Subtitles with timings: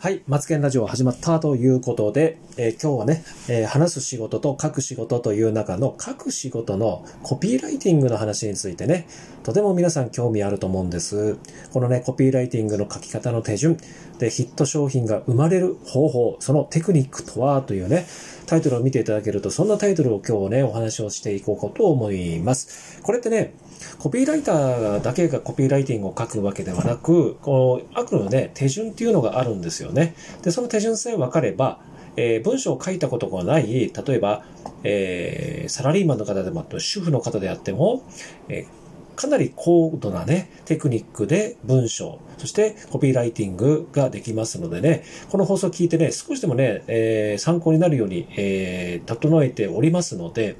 [0.00, 9.08] はい、マツケンラジオ始まったということで、えー、今日はね、えー、話す仕事と書く仕事という中の書く仕事のコピーライティングの話についてね、
[9.42, 11.36] とても皆さん興味あると思うんです。
[11.72, 13.76] このね、コピーライティングの書き方の手順
[14.20, 18.06] でヒット商品が生まれる方法、そのテクニックとはというね、
[18.46, 23.02] タイトルを見ていただけると、そんなタイトルを今日ね、お話をしていこうかと思います。
[23.02, 23.52] これってね、
[23.98, 30.14] コピーライターだけがコピーライティングを書くわけではなく、この、悪のね、手順っていうのがあるんですよね。
[30.42, 31.80] で、その手順さえ分かれば、
[32.16, 34.44] えー、文章を書いたことがない、例えば、
[34.84, 38.02] えー、サラリーマンの方でも主婦の方であっても、
[38.48, 38.77] えー
[39.18, 50.54] かなり高度なね、テクニックで文章、そしてコピーライティングができますのでね、この放送を聞いてね、少しでもね、えー、参考になるように、えー、整えておりますので、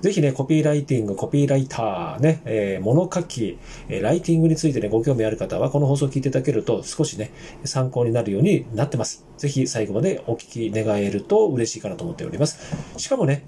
[0.00, 3.58] ぜひね、コピーライティング、コピーライターね、えー、物書き、
[3.90, 7.30] えライティングについてね、ご興味ある方は、この放送を聞いていただけると、少しね、
[7.64, 9.26] 参考になるようになってます。
[9.36, 12.58] ぜひ最後までお聞き願えると嬉しいかなと思っております。
[12.96, 13.44] しかもね、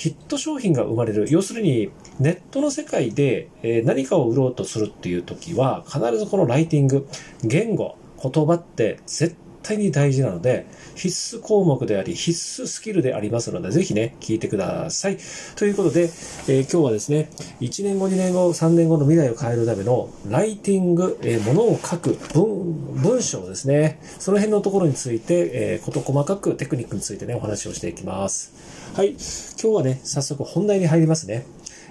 [0.00, 1.26] ヒット商品が生まれる。
[1.28, 3.50] 要するに、ネットの世界で
[3.84, 7.06] 何かを売ろうとするっていう時は、必ずこのライティング、
[7.44, 15.18] 言語、言葉って絶対に大事なので、必須項目であり、必須スキルでありますので、ぜひね、聞いてください。
[15.56, 17.28] ということで、えー、今日はですね、
[17.60, 23.98] 1年後、2年後、3年後の未来を変えるための、ライティング、えー、ものを書く文、文章ですね。
[24.18, 28.52] その辺のところについて、えー、こと細かくテクニックについてね、お話をしていきます。
[28.94, 29.10] はい。
[29.10, 31.46] 今日はね、早速本題に入りますね。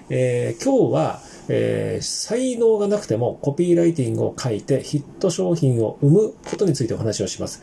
[0.08, 7.62] えー、今日は、えー、才能がなくてもコピーライティングを書いてヒット商品を生むことについてお話をします。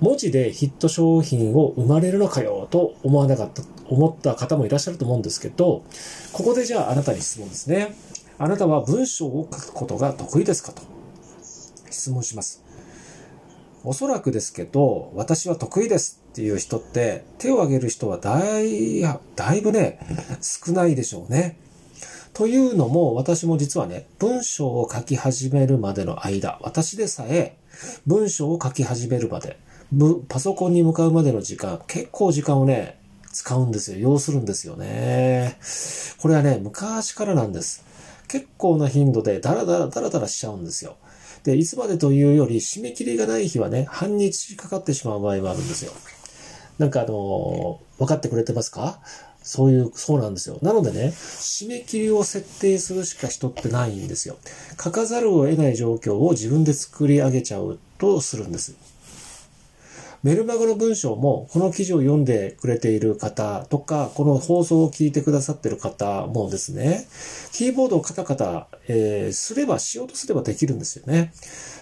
[0.00, 5.84] 文字でヒット商品を生まれるのかよと思わなかった、思った方もいらっしゃると思うんですけど、
[6.32, 7.94] ここでじゃああなたに質問ですね。
[8.38, 10.82] あなたは文章を書くことが得意ですかと
[11.90, 12.62] 質問します。
[13.84, 19.02] おそらくですけど、私は得意ですっていう人って手を挙げる人はだい、
[19.36, 19.98] だいぶね、
[20.40, 21.56] 少ないでしょうね。
[22.32, 27.56] というのも、私も実はね、文章を書き始めるまでの間、私でさえ、
[28.06, 29.58] 文章を書き始めるまで、
[30.28, 33.00] パソコンに向かうまでの時間、結構時間をね、
[33.32, 33.98] 使うんですよ。
[33.98, 35.56] 要するんですよね。
[36.18, 37.84] これはね、昔からなんです。
[38.28, 40.96] 結構な頻度でダラダラダラダラしちゃうんですよ。
[41.44, 45.92] で、いつまでというより、締め切りがない日はね、半日かかってしまう場合もあるんですよ。
[46.78, 49.00] なんかあのー、分かってくれてますか？
[49.42, 50.58] そういう、そうなんですよ。
[50.60, 54.36] なのでね、締め切りを設定するしか人ってないんですよ。
[54.82, 58.74] 書かざるを得ない状況を自分で作り上げちゃうとするんです。
[60.22, 67.06] メルマガの文章も、この記事を読んでくれている方とか、この放送を聞いてくださっている方もですね、
[67.52, 71.32] キーボードをカタカタ、えー、すれば、しようとすればできるんですよね。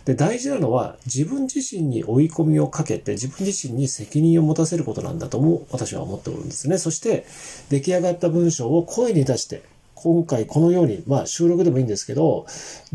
[0.05, 6.79] で、大事なのは、自分自身に追い込みをかけて、自分自身に責任を持たせることなんだとも、私は思っておるんですね。
[6.79, 7.27] そして、
[7.71, 9.63] 出来上がった文章を声に出して、
[10.03, 12.47] 今回このように、まあ収録でもいいんですけど、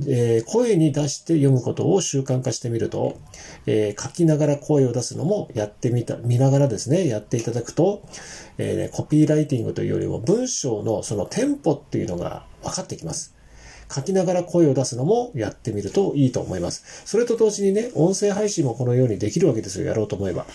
[0.08, 3.18] えー、声に出して読むことを習慣化してみると、
[3.66, 8.04] えー、書きながら声を出すのもやってみた、見ながらですね、やっていただくと、
[8.58, 13.36] えー、コピーライティングというよりも文章のそのテンポっていうのが分かってきます。
[13.94, 17.04] 書きながら声を出すのもやってみるといいと思います。
[17.06, 20.46] それと同時にね、音声配信もこのようにできるわけですよ、やろうと思えば。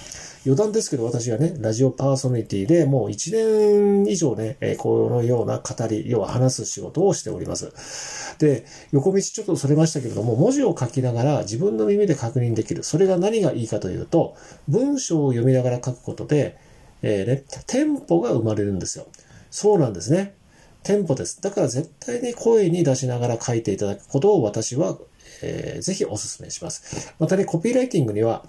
[0.46, 8.36] 余談ですけど、私はね、ラジオパーソナリティでもう1年以上ね、えこのような語り、要は話す仕事をしております。
[8.38, 12.82] で、横道ちょっとそれましたけれども、文字を書きながら自分の耳で確認できる。
[12.82, 14.36] それが何がいいかというと、
[14.68, 16.56] 文章を読みながら書くことで、
[17.02, 19.06] えー、ね、テンポが生まれるんですよ。
[19.50, 20.34] そうなんですね。
[20.88, 21.42] テンポです。
[21.42, 24.96] だから絶対に声に出しながら書いていただくことを私は、
[25.42, 27.14] えー、ぜひお勧めします。
[27.18, 28.42] またね、コピーライティングには、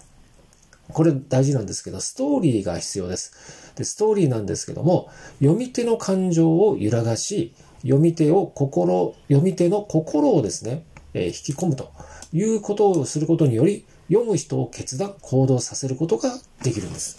[0.93, 3.73] これ大事なんですけど、ストーリーが必要です。
[3.75, 11.91] で、ストーリーなんですけども、読み手の感情を揺らがし、読み手を心、読み手の心をですね、えー、引き込むと
[12.31, 17.17] いうことをすることにより、読む人を決断、行動させることができるんです。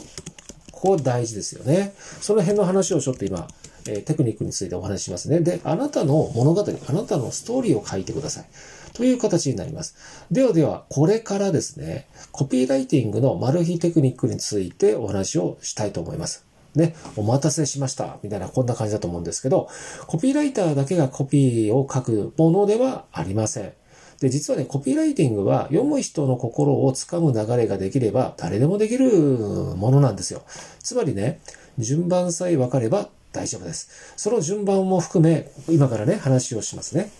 [0.72, 1.93] ここ大事ですよね。
[2.22, 3.49] その辺の話をちょっと今、
[3.87, 5.41] え、テクニックについてお話ししますね。
[5.41, 8.44] で、あなたの物語、あなたのストーリーを書いてください。
[8.93, 9.94] という形になります。
[10.31, 16.44] ではでは、これからですね、コピーライティングのマル秘テクニックについてお話をしたいと思います。
[16.75, 18.19] ね、お待たせしました。
[18.23, 19.69] みたいな、こんな感じだと思うんですけど、
[20.06, 23.73] コピーライターだけがコピーを書くものではありません。
[24.21, 30.43] で、実はね、コピーライティングは読む人の心をつかむ流れができれば誰でもできるものなんですよ。
[30.82, 31.41] つまりね、
[31.79, 34.15] 順番さえ分かれば大丈夫です。
[34.17, 37.11] その順番も含め、今からね、話をしますね。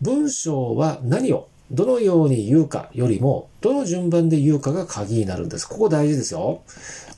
[0.00, 5.66] 文章は何をどのように言うかよりも、どの順番で言うかが鍵になるんです。
[5.66, 6.62] ここ大事ですよ。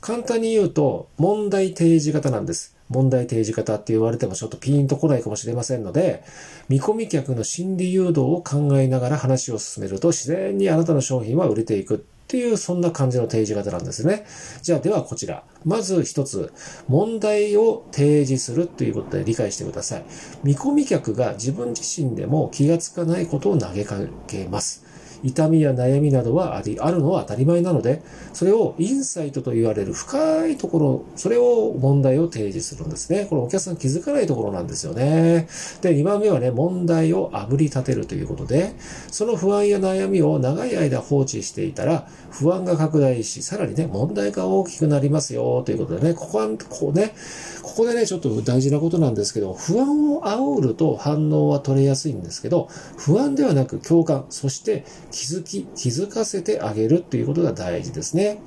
[0.01, 2.75] 簡単に言うと、問題提示型なんです。
[2.89, 6.23] 問題提示型って言われてもちょっとピンと来ないかもしれませんので、
[6.67, 14.25] 見込み客の心理誘導を考えながら話を進めると自然にあなたの商品は売れていくっていう、そんな感じの提示型なんですね。
[14.61, 15.43] じゃあ、ではこちら。
[15.65, 16.53] まず一つ、
[16.87, 20.05] 問題を提示するということで理解してください。
[20.41, 23.97] 見込み客が自分自身でも気がつかないことを投げか
[24.27, 24.90] けます。
[25.23, 28.01] 痛みや悩みなどはあり、あるのは当たり前なので、
[28.33, 33.27] それをインサイトと言われる深いところ、それを問題を提示するんですね。
[33.29, 35.47] これお客さん気づかないところなんですよね。
[35.81, 38.73] で、2番目はね、問題を炙り立てるということで、
[39.11, 47.13] その不安や悩みを長い間放置していたら、不安が拡大し、さらにね、問題が大きくなりますよ、ということでね、ここは、こうね、
[47.61, 52.67] ここでね、ちょっと大事なことなんですけど、不安を煽ると反応は取れやすいんですけど、
[52.97, 58.41] 不安ではなく共感、そして気づき、気づかせてあげるっていうことが大事ですね。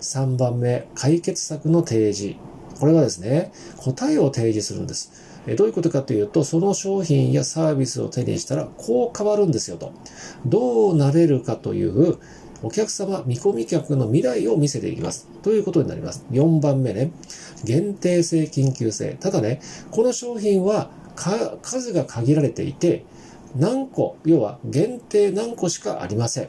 [0.00, 2.36] 3番目、解決策の提示。
[2.78, 5.12] これはですね、答えを提示するんです。
[5.56, 9.92] どういうことかというと、その商品やサービスを手にしたら、こう変わるんですよと。
[10.44, 12.18] どうなれるかという、
[12.62, 15.28] お客様、見込み客の未来を見せていきます。
[15.42, 16.24] ということになります。
[16.32, 17.12] 4番目ね。
[17.64, 19.16] 限定性、緊急性。
[19.18, 19.60] ただね、
[19.90, 20.90] この商品は
[21.62, 23.04] 数が限られていて、
[23.56, 26.48] 何個、要は限定何個しかありません。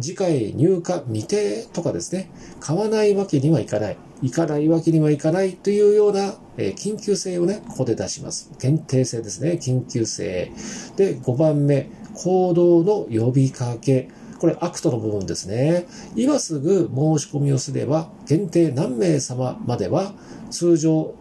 [0.00, 8.50] 次回入荷未定とかですね、買わないわけにはいかない、行かないわけにはいかないというような、え、緊急性をね、ここで出します。
[8.58, 10.50] 限定性ですね、緊急性。
[10.96, 14.08] で、5番目、行動の呼びかけ。
[14.40, 15.86] これアクトの部分ですね。
[16.16, 20.12] 今すぐ申し込みをすれば、限定何名様までは
[20.50, 21.14] 通常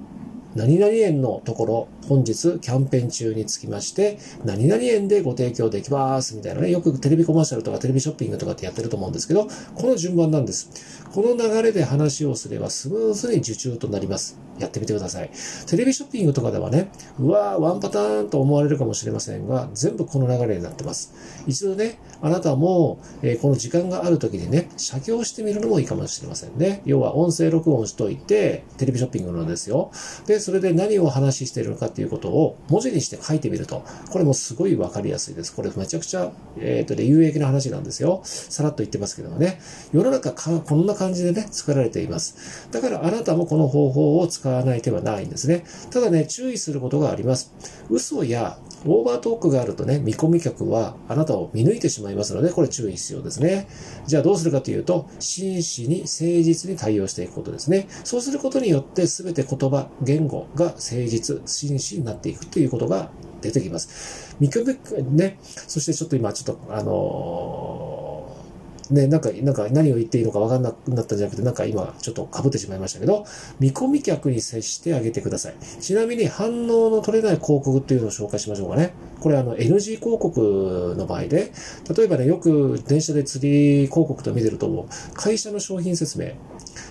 [0.56, 10.70] 何々円のところ、本日キャンペーン中につきまして、何々円でご提供できます、みたいなね、よくテレビコマーシャルとかテレビショッピングとかってやってると思うんですけど、この順番なんです。
[11.12, 14.38] この流れで話をすればスムーズに受注となります。
[14.60, 15.32] やってみてください。
[15.68, 21.14] テレビショッピングとかではね、うわー、ワンパターンと思われるかもしれませんが、全部この流れになってます。
[21.48, 26.82] 一度ね、あなたも、えー、この時間がある時にね、写経してみるのもいいかもしれませんね。
[26.86, 29.92] 要は音声録音しといて、テレビショッピングのですよ。
[30.28, 35.56] で、それで何を話しているのかっていうことを文字にして書いてみると、これもすごいわかりやすいです。
[35.56, 38.22] これめちゃくちゃ、えっ、ー、とね、有益な話なんですよ。
[38.24, 39.62] さらっと言ってますけどもね。
[39.94, 42.68] 世の中か、こんな感じでね、作られています。
[42.72, 45.63] だからあなたもこの方法を使わない手はないんですね。
[45.92, 47.54] ただね、注意することがあります。
[47.90, 53.68] 嘘やオーバートークがあるとね、見込み客はあなたを見抜いてしまいますので、これ注意必要ですね。
[54.06, 57.88] じゃあどうするかというと、真摯に誠実に対応していくことですね。
[58.04, 63.10] そうすることによって全て言葉、言語が誠実、真摯になっていくということが
[63.42, 64.36] 出てきます。
[64.40, 67.93] 見込み、ね、そしてちょっと今ちょっとあのー
[68.94, 73.25] ね、なんか、なんか何を言っていいのか分かんなくなったんじゃなくて、なんか今ちょっと被ってしまいましたけど、
[73.60, 75.56] 見込み客に接してあげてください。
[75.81, 78.94] ちなみに反応の取れない広告っていうのを紹介しましょうかね。
[79.19, 81.51] これあの NG 広告の場合で、
[81.98, 86.34] 例えばね、よく電車で釣り広告と見てると思う、会社の商品説明、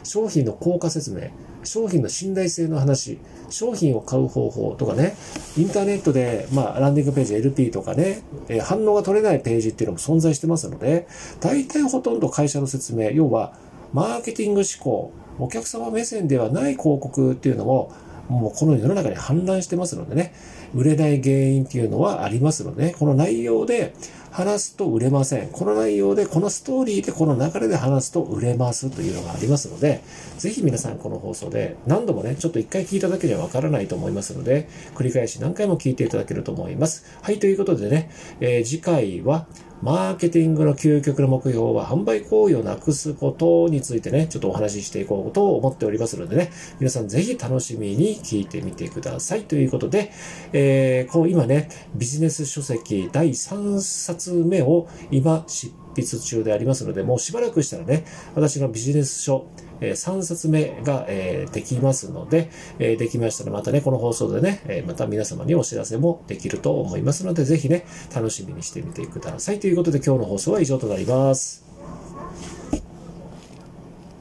[0.05, 1.31] 商品の効果説明、
[1.64, 3.19] 商品の信頼性の話、
[3.50, 5.14] 商品を買う方法とかね、
[5.56, 11.06] インターネットで、まあ、ランディングページ LP とかね、えー、反応が取れないページっていうのも存在してますので、
[11.40, 13.55] 大体ほとんど会社の説明、要は、
[13.93, 17.93] マーケティング思考、お客様目線ではない広告っていうのも、
[18.32, 20.34] もうこの世の中に氾濫してますのでね、
[20.74, 23.94] 売れない原因っていうのはありますので、この内容で
[24.31, 25.48] 話すと売れません。
[25.48, 30.03] この内容で、このストーリーで、この流れで話すと売れますというのがありますので、
[30.39, 37.05] ぜひ皆さんこの放送で何度もね、ちょっと一回聞いただけではわからないと思いますので、繰り返し何回も聞いていただけると思います。
[37.20, 38.10] はい、ということでね、
[38.41, 39.46] えー、次回は、
[39.82, 49.43] マーケティングの究極の目標は販売行為をなくすことについてね、ちょっとお話ししていこうと思っておりますのでね、皆さんぜひ楽しみに聞いてみてください。
[49.43, 50.12] ということで、
[50.53, 59.46] えー、こう今ね、ビジネス書籍第3冊目を今執筆中でありますので、もうしばらくしたらね、私のビジネス書、
[59.81, 67.84] え3冊目が、えできますので、えできましたらまたね、この放送でね、えまた皆様にお知らせもできると思いますので、ぜひね、
[68.15, 69.61] 楽しみにしてみてください。
[69.61, 71.71] ということで今日の放送は以上となります。